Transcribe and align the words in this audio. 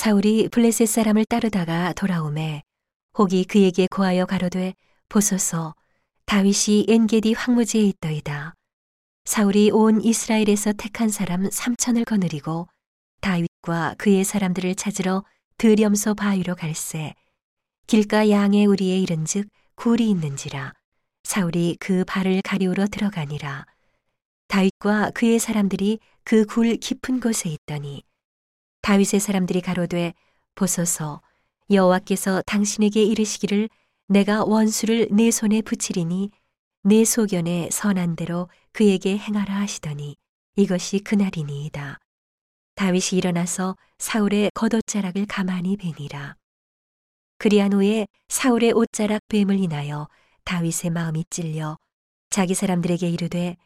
사울이 0.00 0.48
블레셋 0.48 0.88
사람을 0.88 1.26
따르다가 1.26 1.92
돌아오매 1.92 2.62
혹이 3.18 3.44
그에게 3.44 3.86
고하여 3.90 4.24
가로되 4.24 4.72
보소서 5.10 5.74
다윗이 6.24 6.86
엔게디 6.88 7.34
황무지에 7.34 7.82
있더이다. 7.82 8.54
사울이 9.26 9.70
온 9.70 10.00
이스라엘에서 10.00 10.72
택한 10.72 11.10
사람 11.10 11.50
삼천을 11.50 12.06
거느리고 12.06 12.66
다윗과 13.20 13.96
그의 13.98 14.24
사람들을 14.24 14.74
찾으러 14.74 15.22
드렴소 15.58 16.14
바위로 16.14 16.54
갈새 16.54 17.14
길가 17.86 18.30
양의 18.30 18.64
우리에 18.64 18.98
이른즉 19.00 19.48
굴이 19.74 20.08
있는지라 20.08 20.72
사울이 21.24 21.76
그 21.78 22.06
발을 22.06 22.40
가리우러 22.42 22.86
들어가니라 22.86 23.66
다윗과 24.48 25.10
그의 25.10 25.38
사람들이 25.38 25.98
그 26.24 26.46
굴 26.46 26.78
깊은 26.78 27.20
곳에 27.20 27.50
있더니 27.50 28.02
다윗의 28.82 29.20
사람들이 29.20 29.60
가로되 29.60 30.14
보소서 30.54 31.20
여호와께서 31.70 32.42
당신에게 32.46 33.02
이르시기를 33.02 33.68
내가 34.08 34.44
원수를 34.44 35.08
내 35.12 35.30
손에 35.30 35.62
붙이리니 35.62 36.30
내 36.82 37.04
소견에 37.04 37.68
선한 37.70 38.16
대로 38.16 38.48
그에게 38.72 39.16
행하라 39.16 39.54
하시더니 39.54 40.16
이것이 40.56 41.00
그날이니이다. 41.00 41.98
다윗이 42.74 43.18
일어나서 43.18 43.76
사울의 43.98 44.50
겉옷자락을 44.54 45.26
가만히 45.26 45.76
베니라. 45.76 46.36
그리한 47.38 47.72
후에 47.72 48.06
사울의 48.28 48.72
옷자락 48.72 49.22
뱀을 49.28 49.58
인하여 49.58 50.08
다윗의 50.44 50.90
마음이 50.90 51.24
찔려 51.30 51.78
자기 52.30 52.54
사람들에게 52.54 53.08
이르되 53.08 53.56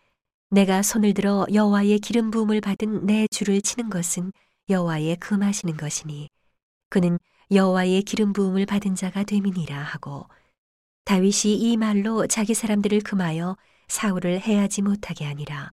내가 0.51 0.83
손을 0.83 1.15
들어 1.15 1.46
여호와의 1.52 1.99
기름 2.01 2.30
부음을 2.30 2.60
받은 2.60 3.07
내 3.07 3.27
주를 3.29 3.62
치는 3.62 3.91
것은 3.91 4.33
여호와의 4.68 5.16
금하시는 5.16 5.77
것이니 5.77 6.28
그는 6.88 7.18
여호와의 7.50 8.02
기름 8.02 8.32
부음을 8.32 8.66
받은 8.66 8.95
자가 8.95 9.24
됨이니라 9.24 9.79
하고 9.79 10.26
다윗이 11.04 11.56
이 11.56 11.76
말로 11.76 12.26
자기 12.26 12.54
사람들을 12.54 13.01
금하여 13.01 13.56
사울을 13.88 14.40
해하지 14.40 14.82
못하게 14.82 15.26
하니라. 15.26 15.71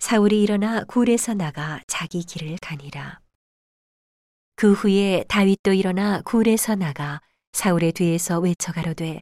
사울이 0.00 0.42
일어나 0.42 0.82
굴에서 0.84 1.34
나가 1.34 1.80
자기 1.86 2.24
길을 2.24 2.56
가니라. 2.60 3.20
그 4.56 4.72
후에 4.72 5.24
다윗도 5.28 5.72
일어나 5.72 6.20
굴에서 6.22 6.74
나가 6.74 7.20
사울의 7.52 7.92
뒤에서 7.92 8.40
외쳐 8.40 8.72
가로되 8.72 9.20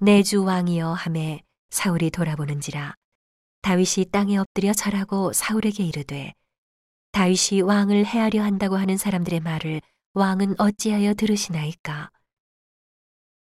내 0.00 0.22
주 0.22 0.42
왕이여 0.42 0.92
하매 0.92 1.42
사울이 1.70 2.10
돌아보는지라. 2.10 2.94
다윗이 3.62 4.06
땅에 4.10 4.36
엎드려 4.38 4.72
절하고 4.72 5.32
사울에게 5.32 5.84
이르되 5.84 6.34
다윗이 7.14 7.60
왕을 7.60 8.06
해하려 8.06 8.42
한다고 8.42 8.76
하는 8.76 8.96
사람들의 8.96 9.38
말을 9.38 9.80
왕은 10.14 10.56
어찌하여 10.58 11.14
들으시나이까? 11.14 12.10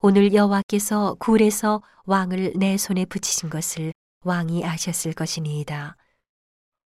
오늘 0.01 0.35
여호와께서 0.35 1.15
굴에서 1.21 1.81
왕을 2.05 2.55
내 2.57 2.77
손에 2.77 3.05
붙이신 3.05 3.51
것을 3.51 3.93
왕이 4.25 4.65
아셨을 4.65 5.13
것이니이다. 5.13 5.97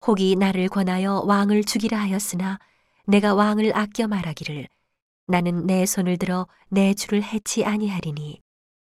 혹이 0.06 0.34
나를 0.36 0.68
권하여 0.68 1.22
왕을 1.26 1.64
죽이라 1.64 1.98
하였으나 1.98 2.58
내가 3.06 3.34
왕을 3.34 3.76
아껴 3.76 4.08
말하기를 4.08 4.66
나는 5.26 5.66
내 5.66 5.84
손을 5.84 6.16
들어 6.16 6.48
내 6.70 6.94
주를 6.94 7.22
해치 7.22 7.66
아니하리니 7.66 8.40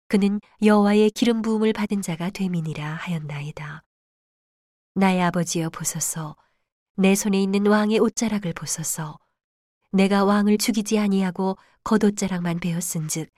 그는 0.09 0.41
여호와의 0.63 1.11
기름 1.13 1.41
부음을 1.41 1.73
받은 1.73 2.03
자가 2.03 2.29
됨이니라 2.29 2.87
하였나이다. 2.97 3.83
나의 4.95 5.23
아버지여 5.23 5.71
보소서 5.71 6.37
내 6.97 7.15
손에 7.15 7.43
있는 7.43 7.67
왕의 7.67 7.99
옷자락을 8.01 8.53
보소서. 8.53 9.19
내가 9.93 10.25
왕을 10.25 10.59
죽이지 10.59 10.99
아니하고 10.99 11.57
겉옷자락만 11.85 12.61
베었은즉 12.61 13.31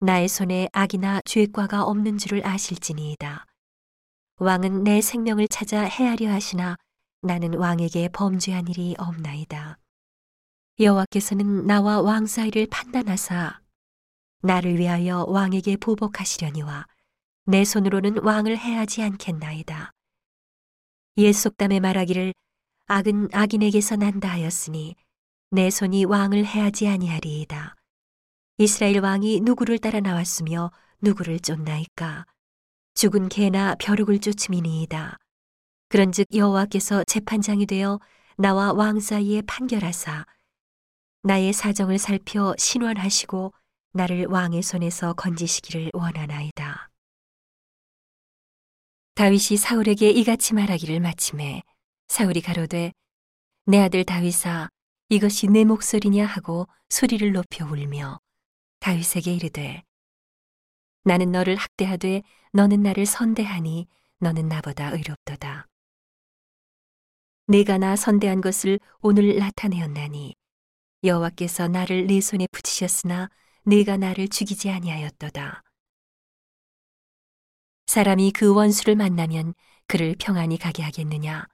나의 0.00 0.28
손에 0.28 0.68
악이나 0.72 1.20
죄과가 1.24 1.84
없는 1.84 2.18
줄을 2.18 2.46
아실지니이다. 2.46 3.46
왕은 4.36 4.84
내 4.84 5.00
생명을 5.00 5.48
찾아 5.48 5.82
해하려 5.82 6.30
하시나 6.30 6.76
나는 7.22 7.54
왕에게 7.54 8.08
범죄한 8.08 8.68
일이 8.68 8.94
없나이다. 8.98 9.78
여호와께서는 10.78 11.66
나와 11.66 12.00
왕 12.00 12.26
사이를 12.26 12.66
판단하사 12.70 13.60
나를 14.42 14.78
위하여 14.78 15.24
왕에게 15.28 15.76
보복하시려니와 15.76 16.86
내 17.44 17.64
손으로는 17.64 18.22
왕을 18.22 18.56
해하지 18.56 19.02
않겠나이다. 19.02 19.90
옛 21.18 21.32
속담에 21.32 21.80
말하기를 21.80 22.32
악은 22.92 23.28
악인에게서 23.32 23.94
난다 23.94 24.28
하였으니 24.30 24.96
내 25.52 25.70
손이 25.70 26.06
왕을 26.06 26.44
해하지 26.44 26.88
아니하리이다. 26.88 27.76
이스라엘 28.58 28.98
왕이 28.98 29.42
누구를 29.42 29.78
따라 29.78 30.00
나왔으며 30.00 30.72
누구를 31.00 31.38
쫓나이까? 31.38 32.26
죽은 32.94 33.28
개나 33.28 33.76
벼룩을 33.76 34.18
쫓음이니이다. 34.18 35.18
그런즉 35.88 36.34
여호와께서 36.34 37.04
재판장이 37.04 37.66
되어 37.66 38.00
나와 38.36 38.72
왕 38.72 38.98
사이에 38.98 39.42
판결하사 39.42 40.26
나의 41.22 41.52
사정을 41.52 41.96
살펴 41.98 42.56
신원하시고 42.58 43.52
나를 43.92 44.26
왕의 44.26 44.62
손에서 44.62 45.12
건지시기를 45.12 45.90
원하나이다. 45.94 46.90
다윗이 49.14 49.58
사울에게 49.58 50.10
이같이 50.10 50.54
말하기를 50.54 50.98
마침에 50.98 51.62
사울이 52.10 52.40
가로되 52.40 52.92
내 53.66 53.78
아들 53.78 54.02
다윗아 54.04 54.68
이것이 55.10 55.46
내 55.46 55.64
목소리냐 55.64 56.26
하고 56.26 56.66
소리를 56.88 57.30
높여 57.30 57.64
울며 57.64 58.18
다윗에게 58.80 59.32
이르되 59.32 59.84
나는 61.04 61.30
너를 61.30 61.54
학대하되 61.54 62.22
너는 62.52 62.82
나를 62.82 63.06
선대하니 63.06 63.86
너는 64.18 64.48
나보다 64.48 64.90
의롭도다. 64.90 65.68
내가 67.46 67.78
나 67.78 67.94
선대한 67.94 68.40
것을 68.40 68.80
오늘 69.02 69.38
나타내었나니 69.38 70.34
여호와께서 71.04 71.68
나를 71.68 72.08
내 72.08 72.20
손에 72.20 72.48
붙이셨으나 72.50 73.30
내가 73.62 73.96
나를 73.96 74.26
죽이지 74.26 74.68
아니하였도다. 74.68 75.62
사람이 77.86 78.32
그 78.32 78.52
원수를 78.52 78.96
만나면 78.96 79.54
그를 79.86 80.16
평안히 80.18 80.58
가게 80.58 80.82
하겠느냐? 80.82 81.46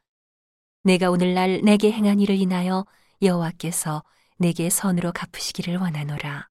내가 0.86 1.10
오늘날 1.10 1.62
내게 1.64 1.90
행한 1.90 2.20
일을 2.20 2.36
인하여 2.36 2.86
여호와께서 3.20 4.04
내게 4.36 4.70
선으로 4.70 5.10
갚으시기를 5.12 5.78
원하노라. 5.78 6.48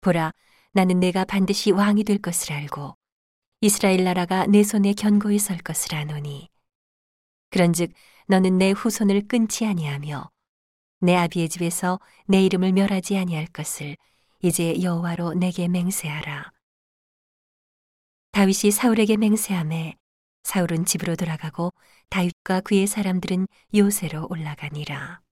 보라, 0.00 0.32
나는 0.72 1.00
내가 1.00 1.26
반드시 1.26 1.70
왕이 1.70 2.04
될 2.04 2.16
것을 2.16 2.54
알고 2.54 2.96
이스라엘 3.60 4.04
나라가 4.04 4.46
내 4.46 4.62
손에 4.62 4.94
견고히 4.94 5.38
설 5.38 5.58
것을 5.58 5.94
아노니. 5.94 6.48
그런즉 7.50 7.92
너는 8.28 8.56
내 8.56 8.70
후손을 8.70 9.28
끊지 9.28 9.66
아니하며 9.66 10.30
내 11.00 11.14
아비의 11.14 11.50
집에서 11.50 12.00
내 12.26 12.42
이름을 12.42 12.72
멸하지 12.72 13.18
아니할 13.18 13.48
것을 13.48 13.98
이제 14.40 14.80
여호와로 14.80 15.34
내게 15.34 15.68
맹세하라. 15.68 16.52
다윗이 18.32 18.70
사울에게 18.72 19.18
맹세함에 19.18 19.98
사울은 20.44 20.84
집으로 20.84 21.16
돌아가고 21.16 21.72
다윗과 22.10 22.60
그의 22.60 22.86
사람들은 22.86 23.48
요새로 23.74 24.28
올라가니라. 24.30 25.23